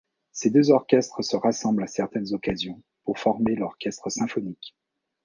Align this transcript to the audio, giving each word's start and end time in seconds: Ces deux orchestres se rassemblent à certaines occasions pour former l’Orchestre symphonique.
Ces 0.31 0.49
deux 0.49 0.71
orchestres 0.71 1.23
se 1.23 1.35
rassemblent 1.35 1.83
à 1.83 1.87
certaines 1.87 2.33
occasions 2.33 2.81
pour 3.03 3.19
former 3.19 3.53
l’Orchestre 3.55 4.09
symphonique. 4.09 4.75